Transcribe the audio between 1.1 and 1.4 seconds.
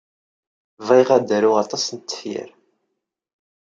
ad